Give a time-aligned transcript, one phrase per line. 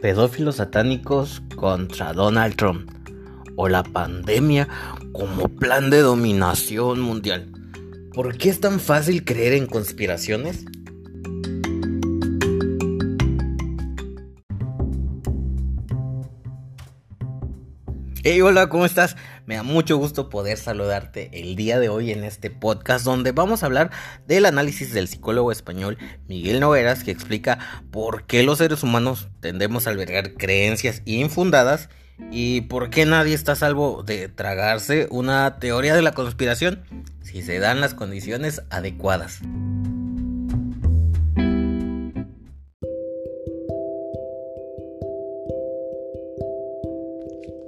[0.00, 2.90] pedófilos satánicos contra Donald Trump
[3.56, 4.68] o la pandemia
[5.12, 7.50] como plan de dominación mundial.
[8.12, 10.64] ¿Por qué es tan fácil creer en conspiraciones?
[18.28, 19.14] Hey, hola, ¿cómo estás?
[19.46, 23.62] Me da mucho gusto poder saludarte el día de hoy en este podcast donde vamos
[23.62, 23.92] a hablar
[24.26, 25.96] del análisis del psicólogo español
[26.26, 27.60] Miguel Nogueras que explica
[27.92, 31.88] por qué los seres humanos tendemos a albergar creencias infundadas
[32.32, 36.82] y por qué nadie está salvo de tragarse una teoría de la conspiración
[37.22, 39.40] si se dan las condiciones adecuadas.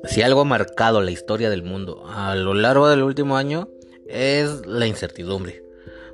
[0.09, 3.69] Si algo ha marcado la historia del mundo a lo largo del último año
[4.09, 5.63] es la incertidumbre.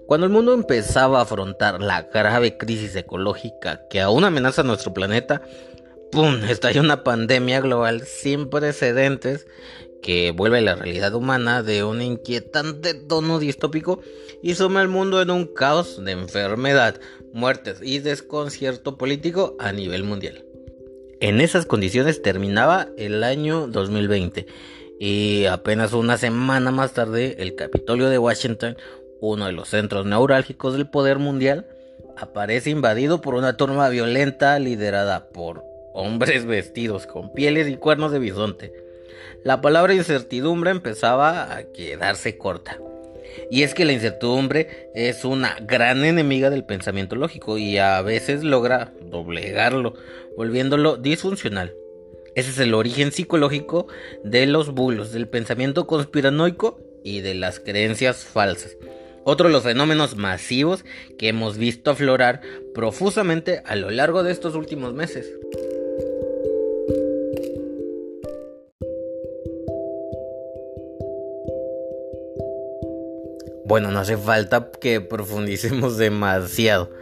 [0.07, 4.93] Cuando el mundo empezaba a afrontar la grave crisis ecológica que aún amenaza a nuestro
[4.93, 5.43] planeta,
[6.11, 6.43] ¡pum!
[6.49, 9.47] estalló una pandemia global sin precedentes
[10.03, 14.01] que vuelve la realidad humana de un inquietante tono distópico
[14.43, 17.01] y suma al mundo en un caos de enfermedad,
[17.33, 20.45] muertes y desconcierto político a nivel mundial.
[21.21, 24.47] En esas condiciones terminaba el año 2020
[24.99, 28.77] y apenas una semana más tarde el Capitolio de Washington,
[29.21, 31.67] uno de los centros neurálgicos del poder mundial,
[32.17, 38.19] aparece invadido por una turba violenta liderada por hombres vestidos con pieles y cuernos de
[38.19, 38.73] bisonte.
[39.43, 42.79] La palabra incertidumbre empezaba a quedarse corta.
[43.51, 48.45] Y es que la incertidumbre es una gran enemiga del pensamiento lógico y a veces
[48.45, 49.95] logra doblegarlo,
[50.37, 51.75] volviéndolo disfuncional.
[52.35, 53.87] Ese es el origen psicológico
[54.25, 58.77] de los bulos, del pensamiento conspiranoico y de las creencias falsas.
[59.25, 60.85] Otro de los fenómenos masivos
[61.19, 62.43] que hemos visto aflorar
[62.75, 65.33] profusamente a lo largo de estos últimos meses.
[73.75, 76.93] Bueno, no hace falta que profundicemos demasiado.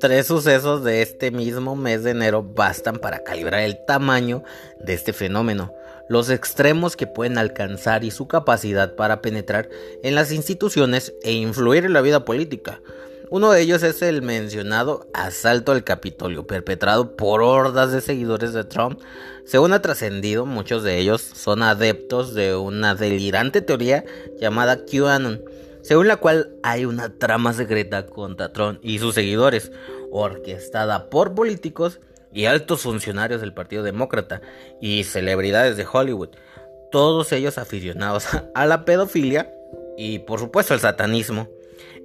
[0.00, 4.42] Tres sucesos de este mismo mes de enero bastan para calibrar el tamaño
[4.80, 5.74] de este fenómeno,
[6.08, 9.68] los extremos que pueden alcanzar y su capacidad para penetrar
[10.02, 12.80] en las instituciones e influir en la vida política.
[13.28, 18.64] Uno de ellos es el mencionado asalto al Capitolio, perpetrado por hordas de seguidores de
[18.64, 19.00] Trump.
[19.44, 24.06] Según ha trascendido, muchos de ellos son adeptos de una delirante teoría
[24.40, 25.42] llamada QAnon
[25.82, 29.72] según la cual hay una trama secreta contra Trump y sus seguidores,
[30.10, 32.00] orquestada por políticos
[32.32, 34.40] y altos funcionarios del Partido Demócrata
[34.80, 36.30] y celebridades de Hollywood,
[36.90, 39.52] todos ellos aficionados a la pedofilia
[39.96, 41.48] y por supuesto al satanismo.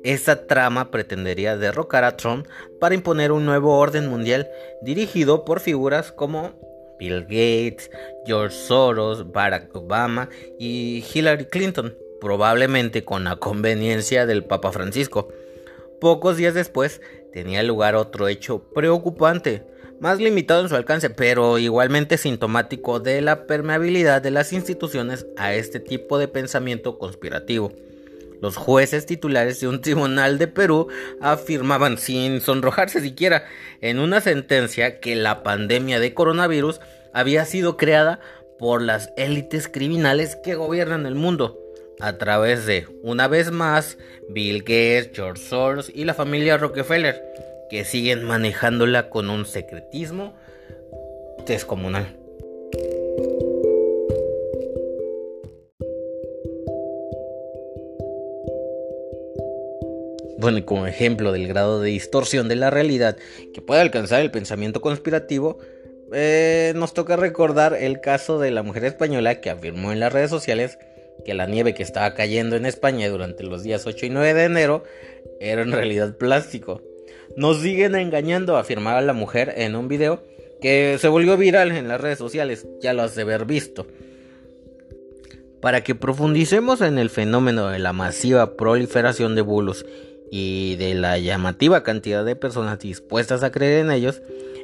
[0.03, 2.47] Esta trama pretendería derrocar a Trump
[2.79, 4.47] para imponer un nuevo orden mundial
[4.81, 6.53] dirigido por figuras como
[6.99, 7.91] Bill Gates,
[8.25, 10.29] George Soros, Barack Obama
[10.59, 15.29] y Hillary Clinton probablemente con la conveniencia del Papa Francisco.
[16.00, 17.01] Pocos días después
[17.33, 19.63] tenía lugar otro hecho preocupante,
[20.00, 25.53] más limitado en su alcance, pero igualmente sintomático de la permeabilidad de las instituciones a
[25.53, 27.72] este tipo de pensamiento conspirativo.
[28.39, 30.88] Los jueces titulares de un tribunal de Perú
[31.19, 33.45] afirmaban sin sonrojarse siquiera
[33.81, 36.79] en una sentencia que la pandemia de coronavirus
[37.13, 38.19] había sido creada
[38.59, 41.66] por las élites criminales que gobiernan el mundo
[42.00, 43.97] a través de, una vez más,
[44.30, 47.24] Bill Gates, George Soros y la familia Rockefeller,
[47.69, 50.35] que siguen manejándola con un secretismo
[51.46, 52.16] descomunal.
[60.40, 63.18] Bueno, y como ejemplo del grado de distorsión de la realidad
[63.53, 65.58] que puede alcanzar el pensamiento conspirativo,
[66.14, 70.29] eh, nos toca recordar el caso de la mujer española que afirmó en las redes
[70.29, 70.78] sociales
[71.27, 74.43] que la nieve que estaba cayendo en España durante los días 8 y 9 de
[74.45, 74.83] enero
[75.41, 76.81] era en realidad plástico.
[77.35, 80.23] Nos siguen engañando, afirmaba la mujer en un video
[80.61, 83.85] que se volvió viral en las redes sociales, ya lo has de haber visto.
[85.61, 89.85] Para que profundicemos en el fenómeno de la masiva proliferación de bulos
[90.31, 94.22] y de la llamativa cantidad de personas dispuestas a creer en ellos,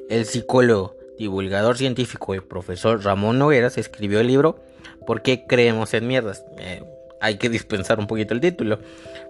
[0.09, 4.63] el psicólogo, divulgador científico y profesor Ramón Nogueras escribió el libro
[5.05, 6.45] ¿Por qué creemos en mierdas?
[6.57, 6.83] Eh,
[7.19, 8.79] hay que dispensar un poquito el título.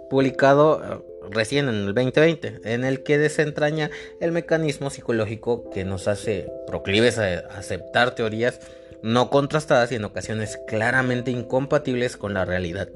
[0.10, 3.90] Publicado eh, recién en el 2020, en el que desentraña
[4.20, 8.60] el mecanismo psicológico que nos hace proclives a aceptar teorías
[9.04, 12.90] no contrastadas y en ocasiones claramente incompatibles con la realidad.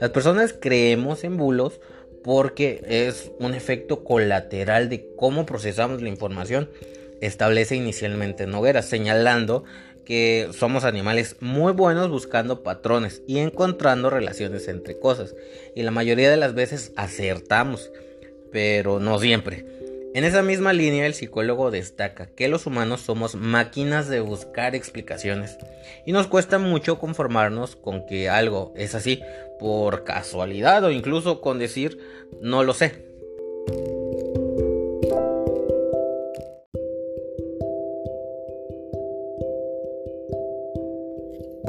[0.00, 1.80] Las personas creemos en bulos
[2.22, 6.70] porque es un efecto colateral de cómo procesamos la información
[7.20, 9.64] establece inicialmente Noguera, señalando
[10.04, 15.34] que somos animales muy buenos buscando patrones y encontrando relaciones entre cosas.
[15.76, 17.90] Y la mayoría de las veces acertamos,
[18.50, 19.64] pero no siempre.
[20.12, 25.56] En esa misma línea el psicólogo destaca que los humanos somos máquinas de buscar explicaciones
[26.04, 29.22] y nos cuesta mucho conformarnos con que algo es así
[29.60, 32.00] por casualidad o incluso con decir
[32.40, 33.04] no lo sé.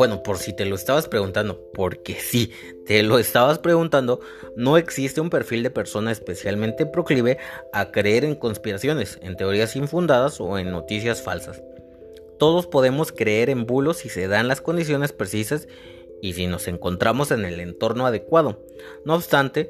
[0.02, 2.52] Bueno, por si te lo estabas preguntando, porque sí,
[2.88, 4.20] te lo estabas preguntando,
[4.56, 7.38] no existe un perfil de persona especialmente proclive
[7.72, 11.62] a creer en conspiraciones, en teorías infundadas o en noticias falsas.
[12.40, 15.68] Todos podemos creer en bulos si se dan las condiciones precisas
[16.20, 18.66] y si nos encontramos en el entorno adecuado.
[19.06, 19.70] No obstante,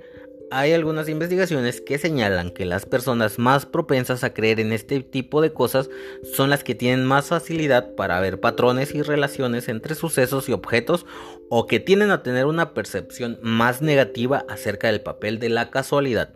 [0.52, 5.42] hay algunas investigaciones que señalan que las personas más propensas a creer en este tipo
[5.42, 5.90] de cosas
[6.34, 11.06] son las que tienen más facilidad para ver patrones y relaciones entre sucesos y objetos
[11.50, 16.30] o que tienden a tener una percepción más negativa acerca del papel de la casualidad.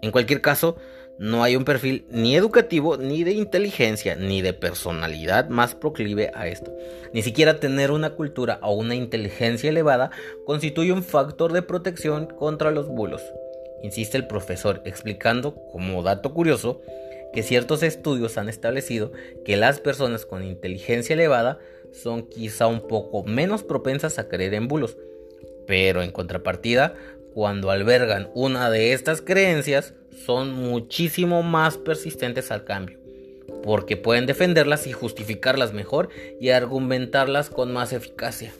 [0.00, 0.76] En cualquier caso,
[1.18, 6.48] no hay un perfil ni educativo, ni de inteligencia, ni de personalidad más proclive a
[6.48, 6.74] esto.
[7.12, 10.10] Ni siquiera tener una cultura o una inteligencia elevada
[10.44, 13.22] constituye un factor de protección contra los bulos.
[13.82, 16.80] Insiste el profesor explicando, como dato curioso,
[17.32, 19.12] que ciertos estudios han establecido
[19.44, 21.58] que las personas con inteligencia elevada
[21.92, 24.96] son quizá un poco menos propensas a creer en bulos,
[25.66, 26.94] pero en contrapartida,
[27.34, 29.94] cuando albergan una de estas creencias,
[30.24, 32.98] son muchísimo más persistentes al cambio,
[33.62, 36.08] porque pueden defenderlas y justificarlas mejor
[36.40, 38.52] y argumentarlas con más eficacia.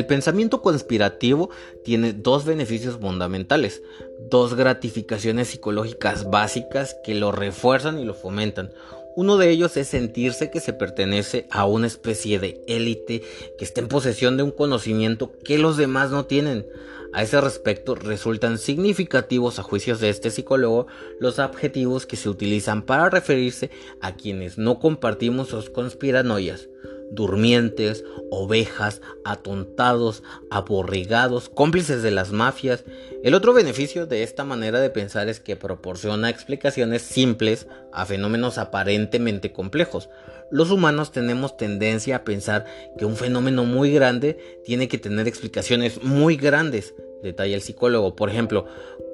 [0.00, 1.50] El pensamiento conspirativo
[1.84, 3.82] tiene dos beneficios fundamentales,
[4.30, 8.72] dos gratificaciones psicológicas básicas que lo refuerzan y lo fomentan.
[9.14, 13.20] Uno de ellos es sentirse que se pertenece a una especie de élite
[13.58, 16.66] que está en posesión de un conocimiento que los demás no tienen.
[17.12, 20.86] A ese respecto, resultan significativos a juicios de este psicólogo
[21.18, 23.68] los adjetivos que se utilizan para referirse
[24.00, 26.70] a quienes no compartimos sus conspiranoias
[27.10, 32.84] durmientes, ovejas, atontados, aborregados, cómplices de las mafias.
[33.22, 38.58] El otro beneficio de esta manera de pensar es que proporciona explicaciones simples a fenómenos
[38.58, 40.08] aparentemente complejos.
[40.50, 42.64] Los humanos tenemos tendencia a pensar
[42.98, 48.16] que un fenómeno muy grande tiene que tener explicaciones muy grandes, detalla el psicólogo.
[48.16, 48.66] Por ejemplo,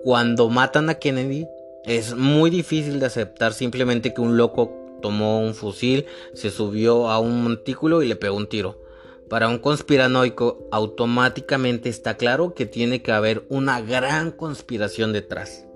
[0.03, 1.47] cuando matan a Kennedy,
[1.85, 7.19] es muy difícil de aceptar simplemente que un loco tomó un fusil, se subió a
[7.19, 8.83] un montículo y le pegó un tiro.
[9.29, 15.67] Para un conspiranoico automáticamente está claro que tiene que haber una gran conspiración detrás.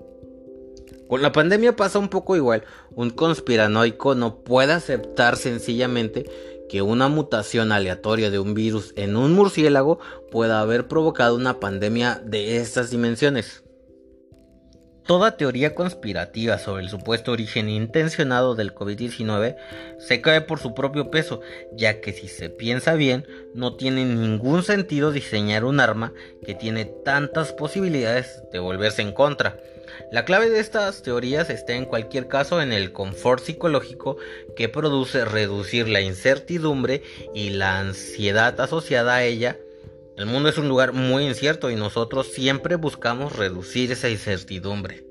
[1.09, 2.63] Con la pandemia pasa un poco igual.
[2.95, 6.25] Un conspiranoico no puede aceptar sencillamente
[6.69, 9.99] que una mutación aleatoria de un virus en un murciélago
[10.31, 13.65] pueda haber provocado una pandemia de estas dimensiones.
[15.11, 19.57] Toda teoría conspirativa sobre el supuesto origen intencionado del COVID-19
[19.99, 21.41] se cae por su propio peso,
[21.73, 26.13] ya que si se piensa bien, no tiene ningún sentido diseñar un arma
[26.45, 29.59] que tiene tantas posibilidades de volverse en contra.
[30.13, 34.15] La clave de estas teorías está en cualquier caso en el confort psicológico
[34.55, 37.03] que produce reducir la incertidumbre
[37.35, 39.57] y la ansiedad asociada a ella
[40.17, 45.03] el mundo es un lugar muy incierto y nosotros siempre buscamos reducir esa incertidumbre.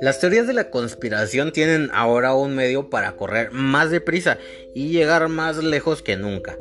[0.00, 4.38] Las teorías de la conspiración tienen ahora un medio para correr más deprisa
[4.74, 6.56] y llegar más lejos que nunca.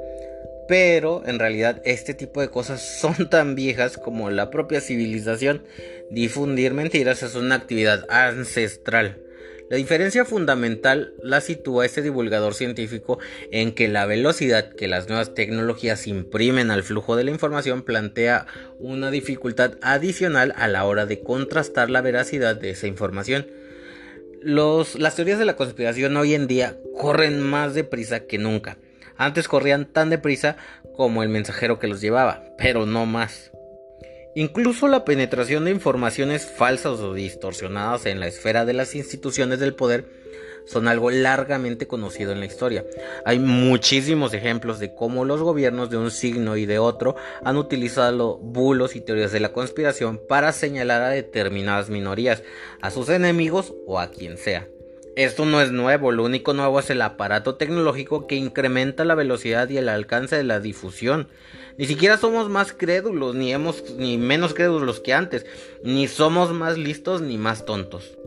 [0.67, 5.63] Pero en realidad este tipo de cosas son tan viejas como la propia civilización.
[6.11, 9.28] Difundir mentiras es una actividad ancestral.
[9.69, 13.19] La diferencia fundamental la sitúa este divulgador científico
[13.51, 18.47] en que la velocidad que las nuevas tecnologías imprimen al flujo de la información plantea
[18.79, 23.45] una dificultad adicional a la hora de contrastar la veracidad de esa información.
[24.41, 28.79] las teorías de la conspiración hoy en día corren más deprisa que nunca.
[29.17, 30.57] Antes corrían tan deprisa
[30.95, 33.51] como el mensajero que los llevaba, pero no más.
[34.35, 39.73] Incluso la penetración de informaciones falsas o distorsionadas en la esfera de las instituciones del
[39.73, 40.05] poder
[40.65, 42.85] son algo largamente conocido en la historia.
[43.25, 48.37] Hay muchísimos ejemplos de cómo los gobiernos de un signo y de otro han utilizado
[48.37, 52.43] bulos y teorías de la conspiración para señalar a determinadas minorías,
[52.81, 54.67] a sus enemigos o a quien sea.
[55.15, 59.67] Esto no es nuevo, lo único nuevo es el aparato tecnológico que incrementa la velocidad
[59.69, 61.27] y el alcance de la difusión.
[61.79, 65.45] Ni siquiera somos más crédulos, ni, hemos, ni menos crédulos que antes,
[65.81, 68.17] ni somos más listos ni más tontos.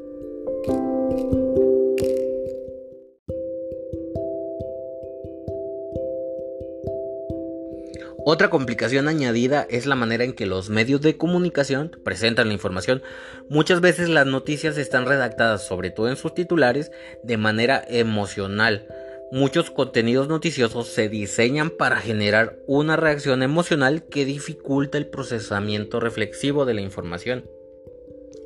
[8.25, 13.03] Otra complicación añadida es la manera en que los medios de comunicación presentan la información.
[13.51, 16.91] Muchas veces las noticias están redactadas, sobre todo en sus titulares,
[17.23, 18.87] de manera emocional.
[19.33, 26.67] Muchos contenidos noticiosos se diseñan para generar una reacción emocional que dificulta el procesamiento reflexivo
[26.67, 27.49] de la información.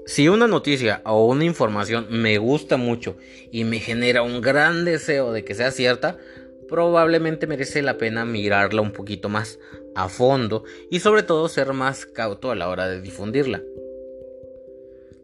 [0.07, 3.16] Si una noticia o una información me gusta mucho
[3.50, 6.19] y me genera un gran deseo de que sea cierta,
[6.69, 9.59] probablemente merece la pena mirarla un poquito más
[9.97, 13.61] a fondo y sobre todo ser más cauto a la hora de difundirla.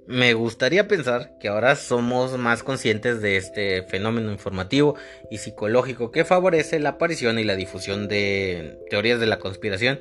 [0.06, 4.96] Me gustaría pensar que ahora somos más conscientes de este fenómeno informativo
[5.30, 10.00] y psicológico que favorece la aparición y la difusión de teorías de la conspiración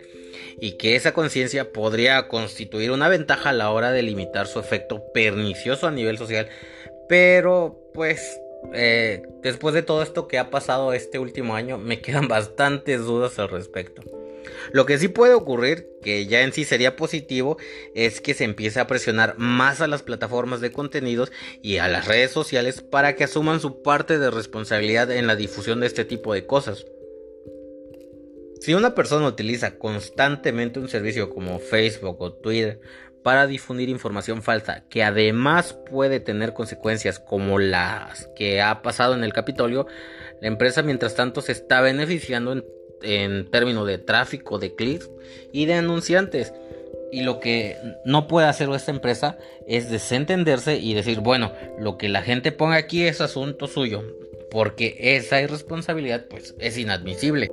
[0.59, 5.03] y que esa conciencia podría constituir una ventaja a la hora de limitar su efecto
[5.13, 6.49] pernicioso a nivel social,
[7.07, 8.39] pero pues
[8.73, 13.37] eh, después de todo esto que ha pasado este último año, me quedan bastantes dudas
[13.39, 14.01] al respecto.
[14.71, 17.57] Lo que sí puede ocurrir, que ya en sí sería positivo,
[17.95, 22.07] es que se empiece a presionar más a las plataformas de contenidos y a las
[22.07, 26.33] redes sociales para que asuman su parte de responsabilidad en la difusión de este tipo
[26.33, 26.85] de cosas.
[28.59, 32.79] Si una persona utiliza constantemente un servicio como Facebook o Twitter
[33.23, 39.23] para difundir información falsa que además puede tener consecuencias como las que ha pasado en
[39.23, 39.87] el Capitolio,
[40.41, 42.63] la empresa mientras tanto se está beneficiando en,
[43.03, 45.09] en términos de tráfico, de clics
[45.51, 46.53] y de anunciantes.
[47.11, 52.07] Y lo que no puede hacer esta empresa es desentenderse y decir, bueno, lo que
[52.07, 54.03] la gente ponga aquí es asunto suyo,
[54.49, 57.49] porque esa irresponsabilidad pues es inadmisible.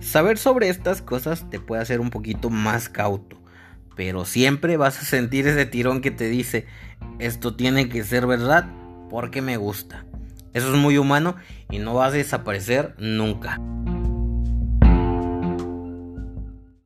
[0.00, 3.36] Saber sobre estas cosas te puede hacer un poquito más cauto,
[3.94, 6.64] pero siempre vas a sentir ese tirón que te dice,
[7.18, 8.66] esto tiene que ser verdad
[9.10, 10.04] porque me gusta.
[10.54, 11.36] Eso es muy humano
[11.70, 13.60] y no va a desaparecer nunca.